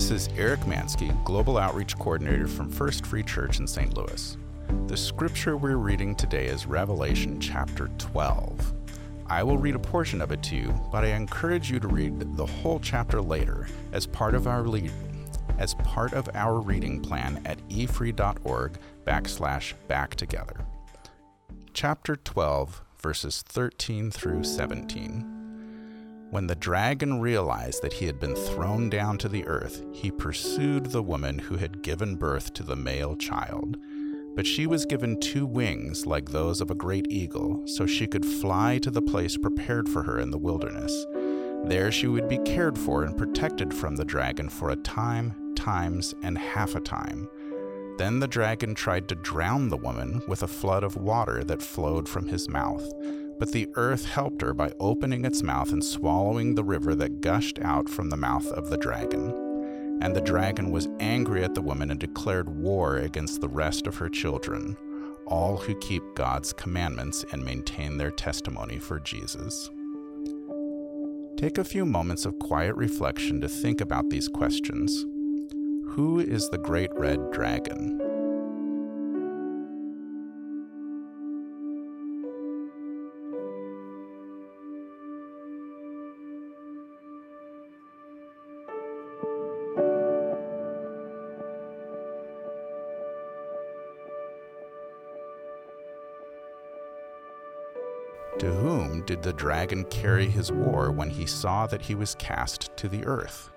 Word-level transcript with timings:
This 0.00 0.10
is 0.10 0.28
Eric 0.38 0.60
Mansky, 0.60 1.12
Global 1.24 1.58
Outreach 1.58 1.94
Coordinator 1.98 2.48
from 2.48 2.70
First 2.70 3.04
Free 3.04 3.22
Church 3.22 3.58
in 3.58 3.66
St. 3.66 3.94
Louis. 3.94 4.38
The 4.86 4.96
scripture 4.96 5.58
we're 5.58 5.76
reading 5.76 6.14
today 6.14 6.46
is 6.46 6.64
Revelation 6.64 7.38
chapter 7.38 7.90
12. 7.98 8.72
I 9.26 9.42
will 9.42 9.58
read 9.58 9.74
a 9.74 9.78
portion 9.78 10.22
of 10.22 10.32
it 10.32 10.42
to 10.44 10.56
you, 10.56 10.74
but 10.90 11.04
I 11.04 11.08
encourage 11.08 11.70
you 11.70 11.78
to 11.80 11.86
read 11.86 12.34
the 12.34 12.46
whole 12.46 12.80
chapter 12.80 13.20
later 13.20 13.68
as 13.92 14.06
part 14.06 14.34
of 14.34 14.46
our 14.46 14.62
lead, 14.62 14.90
as 15.58 15.74
part 15.74 16.14
of 16.14 16.30
our 16.32 16.60
reading 16.60 17.02
plan 17.02 17.42
at 17.44 17.58
efree.org 17.68 18.78
backslash 19.04 19.74
back 19.86 20.14
together. 20.14 20.56
Chapter 21.74 22.16
12, 22.16 22.80
verses 23.02 23.42
13 23.42 24.10
through 24.10 24.44
17. 24.44 25.39
When 26.30 26.46
the 26.46 26.54
dragon 26.54 27.20
realized 27.20 27.82
that 27.82 27.94
he 27.94 28.06
had 28.06 28.20
been 28.20 28.36
thrown 28.36 28.88
down 28.88 29.18
to 29.18 29.28
the 29.28 29.44
earth, 29.48 29.82
he 29.92 30.12
pursued 30.12 30.86
the 30.86 31.02
woman 31.02 31.40
who 31.40 31.56
had 31.56 31.82
given 31.82 32.14
birth 32.14 32.52
to 32.54 32.62
the 32.62 32.76
male 32.76 33.16
child. 33.16 33.76
But 34.36 34.46
she 34.46 34.68
was 34.68 34.86
given 34.86 35.18
two 35.18 35.44
wings 35.44 36.06
like 36.06 36.30
those 36.30 36.60
of 36.60 36.70
a 36.70 36.76
great 36.76 37.10
eagle, 37.10 37.66
so 37.66 37.84
she 37.84 38.06
could 38.06 38.24
fly 38.24 38.78
to 38.78 38.92
the 38.92 39.02
place 39.02 39.36
prepared 39.36 39.88
for 39.88 40.04
her 40.04 40.20
in 40.20 40.30
the 40.30 40.38
wilderness. 40.38 41.04
There 41.64 41.90
she 41.90 42.06
would 42.06 42.28
be 42.28 42.38
cared 42.38 42.78
for 42.78 43.02
and 43.02 43.18
protected 43.18 43.74
from 43.74 43.96
the 43.96 44.04
dragon 44.04 44.48
for 44.48 44.70
a 44.70 44.76
time, 44.76 45.34
times, 45.56 46.14
and 46.22 46.38
half 46.38 46.76
a 46.76 46.80
time. 46.80 47.28
Then 47.98 48.20
the 48.20 48.28
dragon 48.28 48.76
tried 48.76 49.08
to 49.08 49.16
drown 49.16 49.68
the 49.68 49.76
woman 49.76 50.22
with 50.28 50.44
a 50.44 50.48
flood 50.48 50.84
of 50.84 50.96
water 50.96 51.42
that 51.42 51.60
flowed 51.60 52.08
from 52.08 52.28
his 52.28 52.48
mouth. 52.48 52.88
But 53.40 53.52
the 53.52 53.68
earth 53.74 54.04
helped 54.04 54.42
her 54.42 54.52
by 54.52 54.70
opening 54.78 55.24
its 55.24 55.42
mouth 55.42 55.72
and 55.72 55.82
swallowing 55.82 56.54
the 56.54 56.62
river 56.62 56.94
that 56.96 57.22
gushed 57.22 57.58
out 57.60 57.88
from 57.88 58.10
the 58.10 58.16
mouth 58.16 58.46
of 58.48 58.68
the 58.68 58.76
dragon. 58.76 59.98
And 60.02 60.14
the 60.14 60.20
dragon 60.20 60.70
was 60.70 60.88
angry 61.00 61.42
at 61.42 61.54
the 61.54 61.62
woman 61.62 61.90
and 61.90 61.98
declared 61.98 62.50
war 62.50 62.98
against 62.98 63.40
the 63.40 63.48
rest 63.48 63.86
of 63.86 63.96
her 63.96 64.10
children, 64.10 64.76
all 65.26 65.56
who 65.56 65.74
keep 65.80 66.02
God's 66.14 66.52
commandments 66.52 67.24
and 67.32 67.42
maintain 67.42 67.96
their 67.96 68.10
testimony 68.10 68.78
for 68.78 69.00
Jesus. 69.00 69.70
Take 71.38 71.56
a 71.56 71.64
few 71.64 71.86
moments 71.86 72.26
of 72.26 72.38
quiet 72.38 72.76
reflection 72.76 73.40
to 73.40 73.48
think 73.48 73.80
about 73.80 74.10
these 74.10 74.28
questions. 74.28 75.06
Who 75.92 76.20
is 76.20 76.50
the 76.50 76.58
great 76.58 76.90
red 76.94 77.30
dragon? 77.30 78.09
To 98.40 98.50
whom 98.50 99.02
did 99.02 99.22
the 99.22 99.34
dragon 99.34 99.84
carry 99.84 100.24
his 100.24 100.50
war 100.50 100.90
when 100.90 101.10
he 101.10 101.26
saw 101.26 101.66
that 101.66 101.82
he 101.82 101.94
was 101.94 102.14
cast 102.14 102.74
to 102.78 102.88
the 102.88 103.04
earth? 103.04 103.50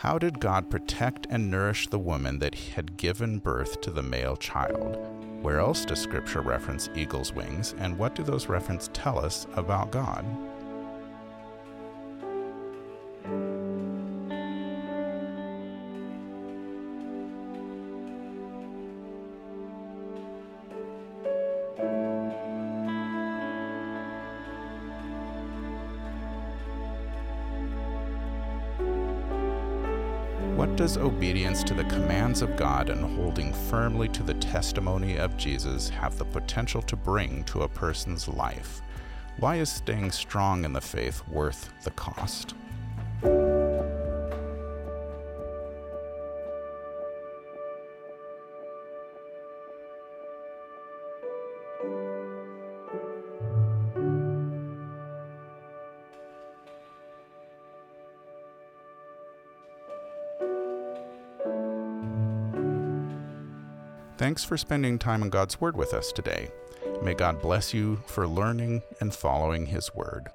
How 0.00 0.16
did 0.16 0.40
God 0.40 0.70
protect 0.70 1.26
and 1.28 1.50
nourish 1.50 1.86
the 1.86 1.98
woman 1.98 2.38
that 2.38 2.54
had 2.54 2.96
given 2.96 3.38
birth 3.38 3.82
to 3.82 3.90
the 3.90 4.02
male 4.02 4.34
child? 4.34 4.96
Where 5.42 5.58
else 5.60 5.84
does 5.84 6.00
Scripture 6.00 6.40
reference 6.40 6.88
eagle's 6.94 7.34
wings, 7.34 7.74
and 7.76 7.98
what 7.98 8.14
do 8.14 8.22
those 8.22 8.48
references 8.48 8.88
tell 8.94 9.18
us 9.18 9.46
about 9.56 9.92
God? 9.92 10.24
What 30.60 30.76
does 30.76 30.98
obedience 30.98 31.64
to 31.64 31.72
the 31.72 31.84
commands 31.84 32.42
of 32.42 32.54
God 32.54 32.90
and 32.90 33.16
holding 33.16 33.50
firmly 33.50 34.08
to 34.08 34.22
the 34.22 34.34
testimony 34.34 35.16
of 35.16 35.38
Jesus 35.38 35.88
have 35.88 36.18
the 36.18 36.26
potential 36.26 36.82
to 36.82 36.96
bring 36.96 37.44
to 37.44 37.62
a 37.62 37.68
person's 37.68 38.28
life? 38.28 38.82
Why 39.38 39.56
is 39.56 39.72
staying 39.72 40.10
strong 40.10 40.66
in 40.66 40.74
the 40.74 40.80
faith 40.82 41.26
worth 41.28 41.72
the 41.82 41.92
cost? 41.92 42.54
Thanks 64.20 64.44
for 64.44 64.58
spending 64.58 64.98
time 64.98 65.22
in 65.22 65.30
God's 65.30 65.62
Word 65.62 65.78
with 65.78 65.94
us 65.94 66.12
today. 66.12 66.50
May 67.02 67.14
God 67.14 67.40
bless 67.40 67.72
you 67.72 68.02
for 68.04 68.28
learning 68.28 68.82
and 69.00 69.14
following 69.14 69.64
His 69.64 69.94
Word. 69.94 70.28